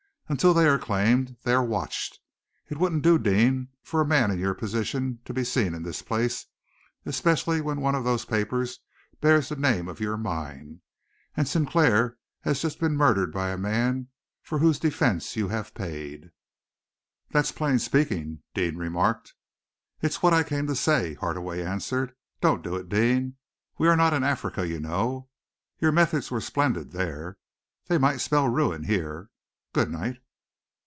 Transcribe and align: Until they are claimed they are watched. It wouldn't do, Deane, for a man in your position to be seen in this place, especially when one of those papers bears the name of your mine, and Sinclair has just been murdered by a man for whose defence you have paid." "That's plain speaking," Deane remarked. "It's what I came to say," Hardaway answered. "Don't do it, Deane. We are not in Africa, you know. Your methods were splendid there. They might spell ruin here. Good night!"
Until 0.29 0.53
they 0.53 0.65
are 0.65 0.79
claimed 0.79 1.35
they 1.43 1.53
are 1.53 1.61
watched. 1.61 2.21
It 2.69 2.77
wouldn't 2.79 3.03
do, 3.03 3.17
Deane, 3.19 3.67
for 3.83 3.99
a 3.99 4.05
man 4.07 4.31
in 4.31 4.39
your 4.39 4.53
position 4.53 5.19
to 5.25 5.33
be 5.33 5.43
seen 5.43 5.73
in 5.75 5.83
this 5.83 6.01
place, 6.01 6.45
especially 7.05 7.59
when 7.59 7.81
one 7.81 7.95
of 7.95 8.05
those 8.05 8.23
papers 8.23 8.79
bears 9.19 9.49
the 9.49 9.57
name 9.57 9.89
of 9.89 9.99
your 9.99 10.15
mine, 10.15 10.79
and 11.35 11.49
Sinclair 11.49 12.17
has 12.43 12.61
just 12.61 12.79
been 12.79 12.95
murdered 12.95 13.33
by 13.33 13.49
a 13.49 13.57
man 13.57 14.07
for 14.41 14.59
whose 14.59 14.79
defence 14.79 15.35
you 15.35 15.49
have 15.49 15.73
paid." 15.73 16.31
"That's 17.31 17.51
plain 17.51 17.77
speaking," 17.77 18.41
Deane 18.53 18.77
remarked. 18.77 19.33
"It's 20.01 20.23
what 20.23 20.33
I 20.33 20.43
came 20.43 20.65
to 20.67 20.75
say," 20.77 21.15
Hardaway 21.15 21.61
answered. 21.61 22.15
"Don't 22.39 22.63
do 22.63 22.77
it, 22.77 22.87
Deane. 22.87 23.35
We 23.77 23.89
are 23.89 23.97
not 23.97 24.13
in 24.13 24.23
Africa, 24.23 24.65
you 24.65 24.79
know. 24.79 25.27
Your 25.79 25.91
methods 25.91 26.31
were 26.31 26.39
splendid 26.39 26.93
there. 26.93 27.37
They 27.87 27.97
might 27.97 28.21
spell 28.21 28.47
ruin 28.47 28.83
here. 28.85 29.27
Good 29.73 29.89
night!" 29.89 30.17